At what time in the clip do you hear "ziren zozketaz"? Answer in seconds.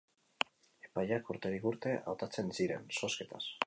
2.59-3.49